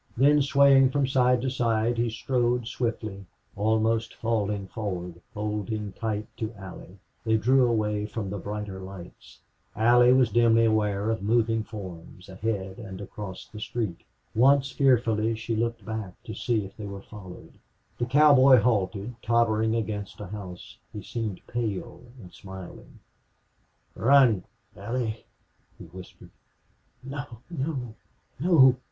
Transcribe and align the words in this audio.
Then 0.17 0.41
swaying 0.41 0.89
from 0.89 1.05
side 1.05 1.41
to 1.41 1.51
side 1.51 1.99
he 1.99 2.09
strode 2.09 2.65
swiftly, 2.65 3.27
almost 3.55 4.15
falling 4.15 4.65
forward, 4.67 5.21
holding 5.35 5.91
tight 5.93 6.25
to 6.37 6.51
Allie. 6.55 6.97
They 7.23 7.37
drew 7.37 7.67
away 7.67 8.07
from 8.07 8.31
the 8.31 8.39
brighter 8.39 8.79
lights. 8.79 9.41
Allie 9.75 10.11
was 10.11 10.31
dimly 10.31 10.65
aware 10.65 11.11
of 11.11 11.21
moving 11.21 11.63
forms 11.63 12.29
ahead 12.29 12.79
and 12.79 12.99
across 12.99 13.45
the 13.45 13.59
street. 13.59 13.99
Once, 14.33 14.71
fearfully, 14.71 15.35
she 15.35 15.55
looked 15.55 15.85
back, 15.85 16.15
to 16.23 16.33
see 16.33 16.65
if 16.65 16.75
they 16.77 16.87
were 16.87 17.03
followed. 17.03 17.53
The 17.99 18.07
cowboy 18.07 18.57
halted, 18.59 19.13
tottering 19.21 19.75
against 19.75 20.19
a 20.19 20.25
house, 20.25 20.79
He 20.91 21.03
seemed 21.03 21.45
pale 21.45 22.01
and 22.19 22.33
smiling. 22.33 23.01
"Run 23.93 24.45
Allie!" 24.75 25.27
he 25.77 25.83
whispered. 25.85 26.31
"No 27.03 27.37
no 27.51 27.93
no!" 28.39 28.77